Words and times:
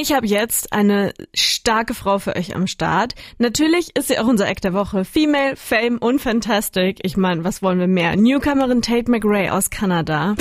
Ich 0.00 0.12
habe 0.12 0.28
jetzt 0.28 0.72
eine 0.72 1.12
starke 1.34 1.92
Frau 1.92 2.20
für 2.20 2.36
euch 2.36 2.54
am 2.54 2.68
Start. 2.68 3.16
Natürlich 3.38 3.96
ist 3.96 4.06
sie 4.06 4.20
auch 4.20 4.28
unser 4.28 4.46
Act 4.46 4.62
der 4.62 4.72
Woche. 4.72 5.04
Female, 5.04 5.56
Fame 5.56 5.98
und 5.98 6.20
Fantastic. 6.20 7.00
Ich 7.02 7.16
meine, 7.16 7.42
was 7.42 7.62
wollen 7.62 7.80
wir 7.80 7.88
mehr? 7.88 8.14
Newcomerin 8.14 8.80
Tate 8.80 9.10
McRae 9.10 9.50
aus 9.50 9.70
Kanada. 9.70 10.36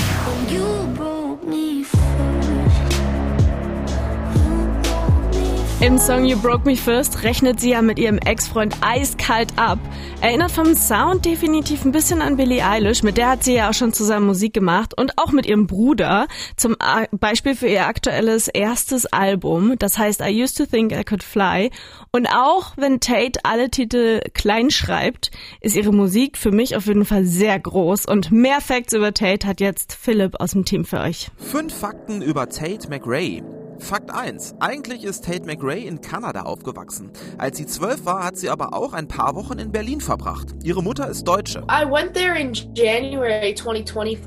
Im 5.88 5.98
Song 5.98 6.26
You 6.26 6.38
Broke 6.38 6.66
Me 6.66 6.76
First 6.76 7.24
rechnet 7.24 7.62
sie 7.62 7.70
ja 7.70 7.82
mit 7.82 7.98
ihrem 7.98 8.18
Ex-Freund 8.18 8.76
eiskalt 8.82 9.54
ab. 9.56 9.80
Erinnert 10.20 10.52
vom 10.52 10.76
Sound 10.76 11.24
definitiv 11.24 11.86
ein 11.86 11.94
bisschen 11.94 12.22
an 12.22 12.36
Billie 12.36 12.62
Eilish, 12.62 13.04
mit 13.04 13.16
der 13.16 13.30
hat 13.30 13.46
sie 13.46 13.54
ja 13.54 13.70
auch 13.70 13.74
schon 13.74 13.94
zusammen 13.94 14.26
Musik 14.26 14.54
gemacht 14.54 15.00
und 15.00 15.18
auch 15.18 15.32
mit 15.32 15.46
ihrem 15.46 15.66
Bruder. 15.66 16.28
Zum 16.58 16.76
Beispiel 17.12 17.56
für 17.56 17.68
ihr 17.68 17.88
aktuelles 17.88 18.50
erstes 18.50 19.06
Album, 19.06 19.76
das 19.80 19.98
heißt 19.98 20.20
I 20.20 20.44
Used 20.44 20.58
to 20.58 20.66
Think 20.66 20.92
I 20.92 21.06
Could 21.06 21.24
Fly. 21.24 21.72
Und 22.12 22.28
auch 22.28 22.74
wenn 22.76 23.00
Tate 23.00 23.40
alle 23.44 23.72
Titel 23.72 24.20
klein 24.34 24.72
schreibt, 24.72 25.32
ist 25.62 25.78
ihre 25.78 25.94
Musik 25.94 26.38
für 26.38 26.52
mich 26.52 26.76
auf 26.76 26.88
jeden 26.88 27.06
Fall 27.06 27.24
sehr 27.24 27.58
groß 27.58 28.08
und 28.08 28.30
mehr 28.30 28.60
Facts 28.60 28.92
über 28.92 29.14
Tate 29.14 29.48
hat 29.48 29.62
jetzt 29.62 29.94
Philipp 29.94 30.42
aus 30.42 30.52
dem 30.52 30.66
Team 30.66 30.84
für 30.84 31.00
euch. 31.00 31.32
Fünf 31.38 31.74
Fakten 31.74 32.22
über 32.22 32.50
Tate 32.50 32.90
McRae. 32.90 33.42
Fakt 33.80 34.14
1. 34.14 34.56
Eigentlich 34.60 35.04
ist 35.04 35.26
Tate 35.26 35.46
McRae 35.46 35.86
in 35.86 36.02
Kanada 36.02 36.42
aufgewachsen. 36.42 37.12
Als 37.38 37.58
sie 37.58 37.66
zwölf 37.66 38.06
war, 38.06 38.24
hat 38.24 38.38
sie 38.38 38.50
aber 38.50 38.74
auch 38.74 38.94
ein 38.94 39.08
paar 39.08 39.36
Wochen 39.36 39.60
in 39.60 39.72
Berlin 39.72 40.02
verbracht. 40.02 40.56
Ihre 40.64 40.82
Mutter 40.84 41.08
ist 41.10 41.24
Deutsche. 41.26 41.66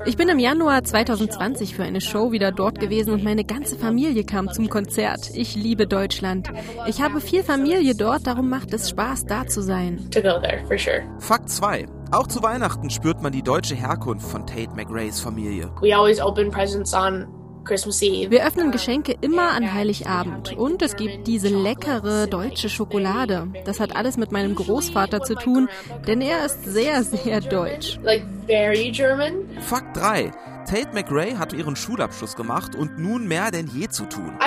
Ich 0.05 0.17
bin 0.17 0.29
im 0.29 0.39
Januar 0.39 0.83
2020 0.83 1.75
für 1.75 1.83
eine 1.83 2.01
Show 2.01 2.31
wieder 2.31 2.51
dort 2.51 2.79
gewesen 2.79 3.13
und 3.13 3.23
meine 3.23 3.43
ganze 3.43 3.77
Familie 3.77 4.23
kam 4.23 4.51
zum 4.51 4.69
Konzert. 4.69 5.31
Ich 5.33 5.55
liebe 5.55 5.87
Deutschland. 5.87 6.51
Ich 6.87 7.01
habe 7.01 7.21
viel 7.21 7.43
Familie 7.43 7.95
dort, 7.95 8.27
darum 8.27 8.49
macht 8.49 8.73
es 8.73 8.89
Spaß, 8.89 9.25
da 9.25 9.47
zu 9.47 9.61
sein. 9.61 10.09
Fakt 11.19 11.49
2. 11.49 11.87
Auch 12.11 12.27
zu 12.27 12.43
Weihnachten 12.43 12.89
spürt 12.89 13.21
man 13.21 13.31
die 13.31 13.41
deutsche 13.41 13.75
Herkunft 13.75 14.29
von 14.29 14.45
Tate 14.45 14.75
McRaes 14.75 15.21
Familie. 15.21 15.71
We 15.81 15.95
always 15.95 16.19
open 16.19 16.51
presents 16.51 16.93
on 16.93 17.27
wir 18.29 18.45
öffnen 18.45 18.71
Geschenke 18.71 19.15
immer 19.21 19.51
an 19.51 19.73
Heiligabend 19.73 20.57
und 20.57 20.81
es 20.81 20.97
gibt 20.97 21.25
diese 21.25 21.47
leckere 21.47 22.27
deutsche 22.27 22.67
Schokolade. 22.67 23.47
Das 23.63 23.79
hat 23.79 23.95
alles 23.95 24.17
mit 24.17 24.33
meinem 24.33 24.55
Großvater 24.55 25.21
zu 25.21 25.35
tun, 25.35 25.69
denn 26.05 26.19
er 26.19 26.45
ist 26.45 26.65
sehr, 26.65 27.01
sehr 27.03 27.39
deutsch. 27.39 27.97
Fakt 29.61 29.95
3. 29.95 30.31
Tate 30.65 30.89
McRae 30.93 31.37
hat 31.37 31.53
ihren 31.53 31.75
Schulabschluss 31.75 32.35
gemacht 32.35 32.75
und 32.75 32.97
nun 32.97 33.27
mehr 33.27 33.51
denn 33.51 33.67
je 33.67 33.87
zu 33.87 34.05
tun. 34.05 34.37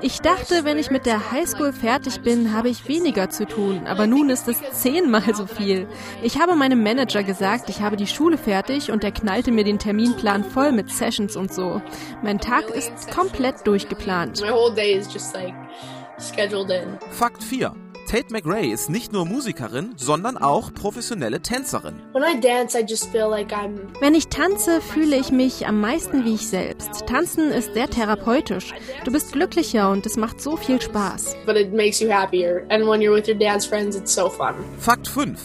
Ich 0.00 0.20
dachte, 0.20 0.64
wenn 0.64 0.78
ich 0.78 0.90
mit 0.90 1.06
der 1.06 1.30
Highschool 1.30 1.72
fertig 1.72 2.22
bin, 2.22 2.52
habe 2.52 2.68
ich 2.68 2.88
weniger 2.88 3.30
zu 3.30 3.46
tun, 3.46 3.86
aber 3.86 4.06
nun 4.06 4.30
ist 4.30 4.48
es 4.48 4.58
zehnmal 4.72 5.34
so 5.34 5.46
viel. 5.46 5.88
Ich 6.22 6.40
habe 6.40 6.56
meinem 6.56 6.82
Manager 6.82 7.22
gesagt, 7.22 7.68
ich 7.68 7.80
habe 7.80 7.96
die 7.96 8.06
Schule 8.06 8.38
fertig 8.38 8.90
und 8.90 9.04
er 9.04 9.12
knallte 9.12 9.52
mir 9.52 9.64
den 9.64 9.78
Terminplan 9.78 10.44
voll 10.44 10.72
mit 10.72 10.90
Sessions 10.90 11.36
und 11.36 11.52
so. 11.52 11.80
Mein 12.22 12.38
Tag 12.38 12.70
ist 12.70 13.10
komplett 13.10 13.66
durchgeplant. 13.66 14.38
Fakt 17.10 17.42
4. 17.42 17.74
Tate 18.12 18.30
McRae 18.30 18.70
ist 18.70 18.90
nicht 18.90 19.10
nur 19.14 19.24
Musikerin, 19.24 19.94
sondern 19.96 20.36
auch 20.36 20.74
professionelle 20.74 21.40
Tänzerin. 21.40 21.94
Wenn 24.02 24.14
ich 24.14 24.28
tanze, 24.28 24.82
fühle 24.82 25.16
ich 25.16 25.32
mich 25.32 25.66
am 25.66 25.80
meisten 25.80 26.26
wie 26.26 26.34
ich 26.34 26.46
selbst. 26.46 27.06
Tanzen 27.06 27.50
ist 27.50 27.72
sehr 27.72 27.88
therapeutisch. 27.88 28.74
Du 29.06 29.12
bist 29.12 29.32
glücklicher 29.32 29.90
und 29.90 30.04
es 30.04 30.18
macht 30.18 30.42
so 30.42 30.58
viel 30.58 30.78
Spaß. 30.78 31.36
Fakt 34.78 35.08
5. 35.08 35.40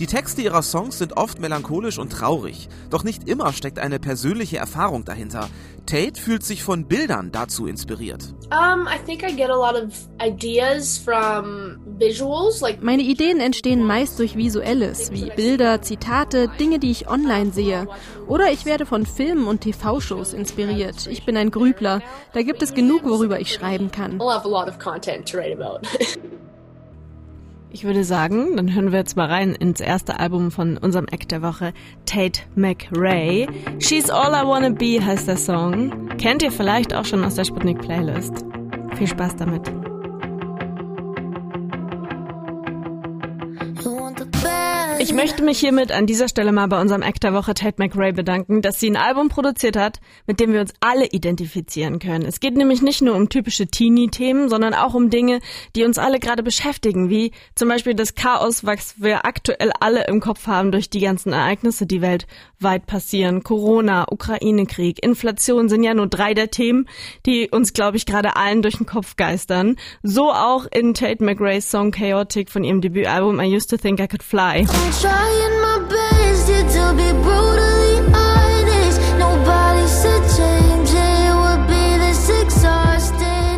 Die 0.00 0.06
Texte 0.06 0.40
ihrer 0.40 0.62
Songs 0.62 0.96
sind 0.96 1.18
oft 1.18 1.40
melancholisch 1.40 1.98
und 1.98 2.10
traurig, 2.10 2.70
doch 2.88 3.04
nicht 3.04 3.28
immer 3.28 3.52
steckt 3.52 3.78
eine 3.78 3.98
persönliche 3.98 4.56
Erfahrung 4.56 5.04
dahinter. 5.04 5.50
Tate 5.84 6.18
fühlt 6.18 6.42
sich 6.42 6.62
von 6.62 6.86
Bildern 6.86 7.32
dazu 7.32 7.66
inspiriert. 7.66 8.34
Meine 12.80 13.02
Ideen 13.02 13.40
entstehen 13.40 13.84
meist 13.84 14.18
durch 14.18 14.36
Visuelles, 14.36 15.12
wie 15.12 15.30
Bilder, 15.36 15.82
Zitate, 15.82 16.48
Dinge, 16.58 16.78
die 16.78 16.92
ich 16.92 17.10
online 17.10 17.52
sehe. 17.52 17.86
Oder 18.26 18.50
ich 18.52 18.64
werde 18.64 18.86
von 18.86 19.04
Filmen 19.04 19.46
und 19.46 19.60
TV-Shows 19.60 20.32
inspiriert. 20.32 21.08
Ich 21.08 21.26
bin 21.26 21.36
ein 21.36 21.50
Grübler. 21.50 22.00
Da 22.32 22.40
gibt 22.40 22.62
es 22.62 22.72
genug, 22.72 23.04
worüber 23.04 23.38
ich 23.38 23.52
schreiben 23.52 23.90
kann. 23.90 24.18
Ich 27.72 27.84
würde 27.84 28.02
sagen, 28.02 28.56
dann 28.56 28.74
hören 28.74 28.90
wir 28.90 28.98
jetzt 28.98 29.16
mal 29.16 29.28
rein 29.28 29.54
ins 29.54 29.80
erste 29.80 30.18
Album 30.18 30.50
von 30.50 30.76
unserem 30.76 31.06
Act 31.06 31.30
der 31.30 31.40
Woche, 31.40 31.72
Tate 32.04 32.42
McRae. 32.56 33.46
She's 33.78 34.10
All 34.10 34.32
I 34.32 34.46
Wanna 34.46 34.70
Be 34.70 35.04
heißt 35.04 35.28
der 35.28 35.36
Song. 35.36 36.08
Kennt 36.18 36.42
ihr 36.42 36.50
vielleicht 36.50 36.92
auch 36.92 37.04
schon 37.04 37.24
aus 37.24 37.36
der 37.36 37.44
Sputnik 37.44 37.78
Playlist. 37.80 38.44
Viel 38.96 39.06
Spaß 39.06 39.36
damit. 39.36 39.70
Ich 45.02 45.14
möchte 45.14 45.42
mich 45.42 45.58
hiermit 45.58 45.92
an 45.92 46.04
dieser 46.04 46.28
Stelle 46.28 46.52
mal 46.52 46.66
bei 46.66 46.78
unserem 46.78 47.00
Act 47.00 47.22
der 47.22 47.32
Woche 47.32 47.54
Tate 47.54 47.76
McRae 47.78 48.12
bedanken, 48.12 48.60
dass 48.60 48.78
sie 48.78 48.90
ein 48.90 48.98
Album 48.98 49.30
produziert 49.30 49.74
hat, 49.74 49.98
mit 50.26 50.40
dem 50.40 50.52
wir 50.52 50.60
uns 50.60 50.74
alle 50.80 51.06
identifizieren 51.06 51.98
können. 51.98 52.26
Es 52.26 52.38
geht 52.38 52.54
nämlich 52.54 52.82
nicht 52.82 53.00
nur 53.00 53.16
um 53.16 53.30
typische 53.30 53.66
Teenie-Themen, 53.66 54.50
sondern 54.50 54.74
auch 54.74 54.92
um 54.92 55.08
Dinge, 55.08 55.40
die 55.74 55.84
uns 55.84 55.96
alle 55.96 56.18
gerade 56.18 56.42
beschäftigen, 56.42 57.08
wie 57.08 57.32
zum 57.54 57.70
Beispiel 57.70 57.94
das 57.94 58.14
Chaos, 58.14 58.66
was 58.66 59.00
wir 59.00 59.24
aktuell 59.24 59.72
alle 59.80 60.04
im 60.06 60.20
Kopf 60.20 60.46
haben 60.46 60.70
durch 60.70 60.90
die 60.90 61.00
ganzen 61.00 61.32
Ereignisse, 61.32 61.86
die 61.86 62.02
weltweit 62.02 62.84
passieren. 62.84 63.42
Corona, 63.42 64.04
Ukraine-Krieg, 64.10 65.02
Inflation 65.02 65.70
sind 65.70 65.82
ja 65.82 65.94
nur 65.94 66.08
drei 66.08 66.34
der 66.34 66.50
Themen, 66.50 66.86
die 67.24 67.48
uns, 67.48 67.72
glaube 67.72 67.96
ich, 67.96 68.04
gerade 68.04 68.36
allen 68.36 68.60
durch 68.60 68.76
den 68.76 68.84
Kopf 68.86 69.16
geistern. 69.16 69.76
So 70.02 70.30
auch 70.30 70.66
in 70.70 70.92
Tate 70.92 71.24
McRae's 71.24 71.70
Song 71.70 71.90
Chaotic 71.90 72.50
von 72.50 72.64
ihrem 72.64 72.82
Debütalbum 72.82 73.40
I 73.40 73.56
Used 73.56 73.70
to 73.70 73.78
Think 73.78 73.98
I 73.98 74.06
Could 74.06 74.22
Fly. 74.22 74.66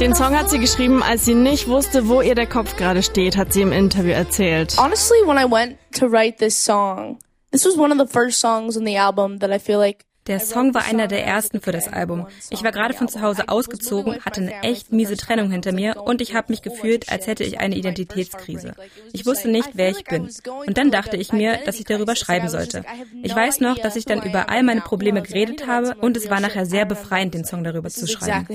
Den 0.03 0.17
Song 0.17 0.37
hat 0.37 0.51
sie 0.51 0.59
geschrieben, 0.59 1.03
als 1.03 1.25
sie 1.25 1.35
nicht 1.35 1.69
wusste, 1.69 2.09
wo 2.09 2.21
ihr 2.21 2.35
der 2.35 2.47
Kopf 2.47 2.77
gerade 2.77 3.03
steht, 3.03 3.37
hat 3.37 3.53
sie 3.53 3.63
im 3.63 3.73
Interview 3.73 4.11
erzählt. 4.11 4.77
Honestly, 4.77 5.17
when 5.25 5.39
I 5.39 5.51
went 5.51 5.79
to 5.99 6.07
write 6.07 6.39
this 6.39 6.57
song, 6.57 7.19
this 7.51 7.65
was 7.65 7.79
one 7.79 7.93
of 7.93 7.99
the 7.99 8.13
first 8.13 8.41
songs 8.41 8.77
in 8.77 8.85
the 8.85 8.97
album 8.97 9.39
that 9.39 9.51
I 9.51 9.59
feel 9.59 9.79
like 9.79 10.05
der 10.27 10.39
Song 10.39 10.73
war 10.73 10.85
einer 10.85 11.09
der 11.09 11.27
ersten 11.27 11.61
für 11.61 11.73
das 11.73 11.89
Album. 11.89 12.29
Ich 12.51 12.63
war 12.63 12.71
gerade 12.71 12.95
von 12.95 13.09
zu 13.09 13.21
Hause 13.23 13.49
ausgezogen, 13.49 14.25
hatte 14.25 14.41
eine 14.41 14.63
echt 14.63 14.93
miese 14.93 15.17
Trennung 15.17 15.51
hinter 15.51 15.73
mir 15.73 15.97
und 16.01 16.21
ich 16.21 16.35
habe 16.35 16.53
mich 16.53 16.63
gefühlt, 16.63 17.11
als 17.11 17.27
hätte 17.27 17.43
ich 17.43 17.59
eine 17.59 17.77
Identitätskrise. 17.77 18.75
Ich 19.13 19.27
wusste 19.27 19.51
nicht, 19.51 19.71
wer 19.75 19.91
ich 19.91 20.05
bin. 20.05 20.29
Und 20.67 20.79
dann 20.79 20.93
dachte 20.93 21.17
ich 21.17 21.33
mir, 21.33 21.59
dass 21.65 21.81
ich 21.81 21.87
darüber 21.87 22.15
schreiben 22.15 22.49
sollte. 22.49 22.85
Ich 23.23 23.35
weiß 23.35 23.61
noch, 23.61 23.79
dass 23.79 23.97
ich 23.97 24.05
dann 24.05 24.23
über 24.23 24.49
all 24.49 24.63
meine 24.63 24.81
Probleme 24.81 25.23
geredet 25.23 25.67
habe 25.67 25.97
und 26.01 26.17
es 26.17 26.31
war 26.31 26.41
nachher 26.41 26.67
sehr 26.67 26.87
befreiend, 26.87 27.35
den 27.35 27.45
Song 27.45 27.65
darüber 27.65 27.91
zu 27.91 28.07
schreiben. 28.07 28.47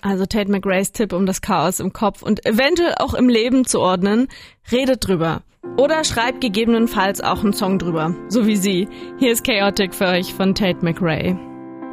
Also 0.00 0.26
Tate 0.26 0.50
McRae's 0.50 0.90
Tipp, 0.90 1.12
um 1.12 1.24
das 1.26 1.40
Chaos 1.40 1.78
im 1.78 1.92
Kopf 1.92 2.22
und 2.22 2.44
eventuell 2.44 2.94
auch 2.98 3.14
im 3.14 3.28
Leben 3.28 3.64
zu 3.64 3.80
ordnen. 3.80 4.28
Redet 4.72 5.06
drüber. 5.06 5.42
Oder 5.76 6.02
schreibt 6.02 6.40
gegebenenfalls 6.40 7.20
auch 7.20 7.44
einen 7.44 7.52
Song 7.52 7.78
drüber. 7.78 8.16
So 8.28 8.48
wie 8.48 8.56
sie. 8.56 8.88
Hier 9.18 9.30
ist 9.30 9.44
Chaotic 9.44 9.94
für 9.94 10.06
euch 10.06 10.34
von 10.34 10.56
Tate 10.56 10.84
McRae. 10.84 11.36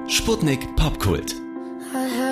Sputnik 0.08 0.76
Popkult. 0.76 1.36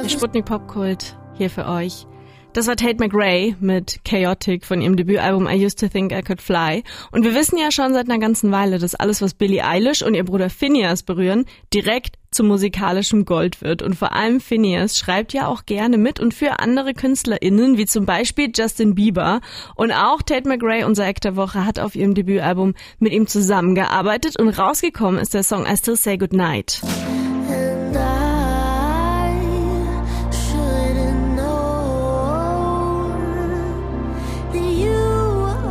Der 0.04 0.10
Sputnik 0.10 0.46
Popkult 0.46 1.16
hier 1.38 1.52
für 1.52 1.68
euch. 1.68 2.08
Das 2.54 2.68
war 2.68 2.76
Tate 2.76 2.98
McRae 2.98 3.56
mit 3.60 4.04
Chaotic 4.04 4.66
von 4.66 4.82
ihrem 4.82 4.98
Debütalbum 4.98 5.48
I 5.48 5.64
Used 5.64 5.80
to 5.80 5.88
Think 5.88 6.12
I 6.12 6.24
Could 6.24 6.42
Fly. 6.42 6.84
Und 7.12 7.24
wir 7.24 7.36
wissen 7.36 7.60
ja 7.60 7.72
schon 7.72 7.94
seit 7.94 8.10
einer 8.10 8.20
ganzen 8.20 8.52
Weile, 8.52 8.80
dass 8.80 8.96
alles, 8.96 9.22
was 9.22 9.36
Billie 9.36 9.64
Eilish 9.64 10.02
und 10.02 10.16
ihr 10.16 10.26
Bruder 10.26 10.50
Phineas 10.50 11.04
berühren, 11.04 11.46
direkt 11.72 12.18
zu 12.32 12.44
musikalischem 12.44 13.26
Gold 13.26 13.62
wird. 13.62 13.82
Und 13.82 13.96
vor 13.96 14.14
allem 14.14 14.40
Phineas 14.40 14.98
schreibt 14.98 15.34
ja 15.34 15.48
auch 15.48 15.66
gerne 15.66 15.98
mit 15.98 16.20
und 16.20 16.34
für 16.34 16.60
andere 16.60 16.94
KünstlerInnen, 16.94 17.78
wie 17.78 17.86
zum 17.86 18.06
Beispiel 18.06 18.52
Justin 18.56 18.96
Bieber. 18.96 19.42
Und 19.76 19.92
auch 19.92 20.22
Tate 20.22 20.48
McRae, 20.48 20.86
unser 20.86 21.06
Act 21.06 21.26
der 21.26 21.36
Woche, 21.36 21.66
hat 21.66 21.80
auf 21.80 21.96
ihrem 21.96 22.16
Debütalbum 22.16 22.74
mit 23.00 23.14
ihm 23.14 23.28
zusammengearbeitet 23.28 24.40
und 24.40 24.50
rausgekommen 24.50 25.20
ist 25.20 25.34
der 25.34 25.44
Song 25.44 25.66
I 25.66 25.76
Still 25.78 25.96
Say 25.96 26.18
Goodnight. 26.18 26.82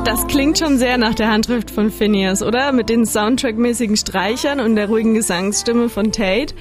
Das 0.04 0.26
klingt 0.26 0.58
schon 0.58 0.78
sehr 0.78 0.98
nach 0.98 1.14
der 1.14 1.30
Handschrift 1.30 1.70
von 1.70 1.90
Phineas, 1.90 2.42
oder? 2.42 2.72
Mit 2.72 2.88
den 2.88 3.04
Soundtrack-mäßigen 3.04 3.96
Streichern 3.96 4.58
und 4.60 4.74
der 4.74 4.88
ruhigen 4.88 5.14
Gesangsstimme 5.14 5.88
von 5.88 6.10
Tate. 6.10 6.54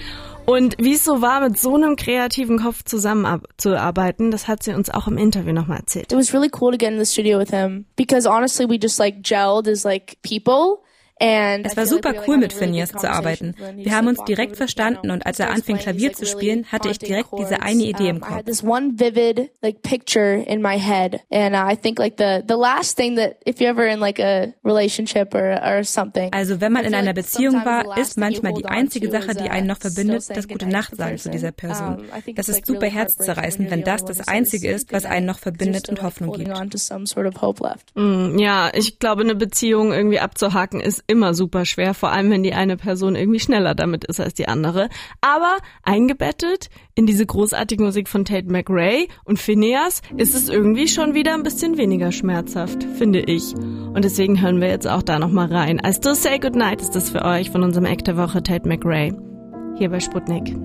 Und 0.45 0.75
wie 0.79 0.93
es 0.93 1.03
so 1.03 1.21
war, 1.21 1.41
mit 1.41 1.57
so 1.57 1.75
einem 1.75 1.95
kreativen 1.95 2.59
Kopf 2.59 2.83
zusammenzuarbeiten, 2.83 4.31
das 4.31 4.47
hat 4.47 4.63
sie 4.63 4.73
uns 4.73 4.89
auch 4.89 5.07
im 5.07 5.17
Interview 5.17 5.53
nochmal 5.53 5.79
erzählt. 5.79 6.11
It 6.11 6.17
was 6.17 6.33
really 6.33 6.49
cool 6.59 6.71
to 6.71 6.77
get 6.77 6.91
in 6.91 6.97
the 6.97 7.05
studio 7.05 7.37
with 7.37 7.51
him 7.51 7.85
because 7.95 8.27
honestly 8.27 8.67
we 8.67 8.77
just 8.81 8.99
like 8.99 9.21
gelled 9.21 9.67
as 9.67 9.83
like 9.83 10.17
people. 10.21 10.83
Es 11.63 11.75
war 11.77 11.85
super 11.85 12.13
cool, 12.27 12.37
mit 12.37 12.53
Phineas 12.53 12.91
zu 12.91 13.09
arbeiten. 13.09 13.55
Wir 13.75 13.95
haben 13.95 14.07
uns 14.07 14.23
direkt 14.23 14.55
verstanden 14.55 15.11
und 15.11 15.25
als 15.25 15.39
er 15.39 15.49
anfing, 15.51 15.77
Klavier 15.77 16.13
zu 16.13 16.25
spielen, 16.25 16.65
hatte 16.71 16.89
ich 16.89 16.99
direkt 16.99 17.29
diese 17.37 17.61
eine 17.61 17.83
Idee 17.83 18.09
im 18.09 18.21
Kopf. 18.21 18.43
Also 26.31 26.61
wenn 26.61 26.71
man 26.71 26.85
in 26.85 26.95
einer 26.95 27.13
Beziehung 27.13 27.65
war, 27.65 27.97
ist 27.97 28.17
manchmal 28.17 28.53
die 28.53 28.65
einzige 28.65 29.09
Sache, 29.11 29.35
die 29.35 29.49
einen 29.49 29.67
noch 29.67 29.77
verbindet, 29.79 30.25
das 30.35 30.47
gute 30.47 30.67
Nacht 30.67 30.95
sagen 30.95 31.17
zu 31.17 31.29
dieser 31.29 31.51
Person. 31.51 32.05
Das 32.35 32.49
ist 32.49 32.65
super 32.65 32.87
herzzerreißend, 32.87 33.69
wenn 33.71 33.83
das 33.83 34.05
das 34.05 34.27
einzige 34.27 34.69
ist, 34.71 34.91
was 34.93 35.05
einen 35.05 35.25
noch 35.25 35.39
verbindet 35.39 35.89
und 35.89 36.01
Hoffnung 36.01 36.31
gibt. 36.33 36.47
Mm, 37.95 38.37
ja, 38.39 38.71
ich 38.73 38.99
glaube, 38.99 39.21
eine 39.23 39.35
Beziehung 39.35 39.91
irgendwie 39.93 40.19
abzuhaken 40.19 40.79
ist 40.79 41.03
immer 41.09 41.33
super 41.33 41.65
schwer, 41.65 41.93
vor 41.93 42.11
allem 42.11 42.29
wenn 42.31 42.43
die 42.43 42.53
eine 42.53 42.77
Person 42.77 43.15
irgendwie 43.15 43.39
schneller 43.39 43.75
damit 43.75 44.05
ist 44.05 44.19
als 44.19 44.33
die 44.33 44.47
andere. 44.47 44.89
Aber 45.21 45.57
eingebettet 45.83 46.69
in 46.95 47.05
diese 47.05 47.25
großartige 47.25 47.83
Musik 47.83 48.07
von 48.07 48.25
Tate 48.25 48.51
McRae 48.51 49.07
und 49.25 49.39
Phineas 49.39 50.01
ist 50.17 50.35
es 50.35 50.49
irgendwie 50.49 50.87
schon 50.87 51.13
wieder 51.13 51.33
ein 51.33 51.43
bisschen 51.43 51.77
weniger 51.77 52.11
schmerzhaft, 52.11 52.83
finde 52.97 53.19
ich. 53.19 53.55
Und 53.55 54.03
deswegen 54.03 54.41
hören 54.41 54.61
wir 54.61 54.69
jetzt 54.69 54.87
auch 54.87 55.03
da 55.03 55.19
nochmal 55.19 55.51
rein. 55.51 55.81
I 55.85 55.93
Still 55.93 56.15
Say 56.15 56.39
Goodnight 56.39 56.81
ist 56.81 56.95
das 56.95 57.09
für 57.09 57.25
euch 57.25 57.49
von 57.49 57.63
unserem 57.63 57.85
Act 57.85 58.07
der 58.07 58.17
Woche 58.17 58.43
Tate 58.43 58.67
McRae. 58.67 59.11
Hier 59.77 59.89
bei 59.89 59.99
Sputnik. 59.99 60.55